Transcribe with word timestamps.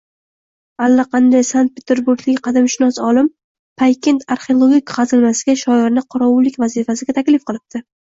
allaqanday 0.85 1.45
Sankt-Peterburglik 1.49 2.41
qadimshunos 2.49 2.99
olim 3.09 3.31
Paykent 3.83 4.27
arxeologik 4.39 4.89
qazilmasiga 4.97 5.59
shoirni 5.67 6.09
qorovullik 6.17 6.63
vazifasiga 6.67 7.21
taklif 7.23 7.51
qilibdi. 7.51 7.89